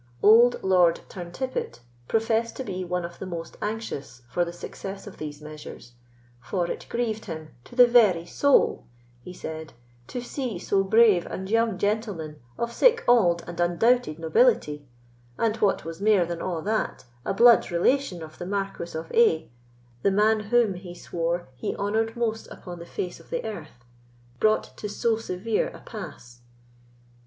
[0.23, 5.17] Old Lord Turntippet professed to be one of the most anxious for the success of
[5.17, 5.91] these measures;
[6.41, 8.87] for "it grieved him to the very saul,"
[9.21, 9.73] he said,
[10.07, 14.87] "to see so brave a young gentleman, of sic auld and undoubted nobility,
[15.37, 19.51] and, what was mair than a' that, a bluid relation of the Marquis of A——,
[20.01, 23.85] the man whom," he swore, "he honoured most upon the face of the earth,
[24.39, 26.39] brought to so severe a pass.